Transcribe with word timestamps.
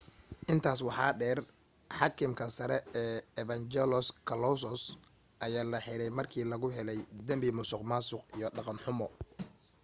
intaas 0.53 0.79
waxa 0.87 1.09
dheer 1.21 1.39
xaakimka 1.97 2.45
sare 2.57 2.77
ee 3.01 3.15
evangelos 3.43 4.07
kalousis 4.27 4.83
ayaa 5.45 5.69
la 5.71 5.79
xiray 5.85 6.11
markii 6.19 6.45
lagu 6.51 6.67
helay 6.77 6.99
dambi 7.27 7.49
musuqmaasuq 7.59 8.21
iyo 8.37 8.47
dhaqan 8.55 8.77
xumo 8.83 9.07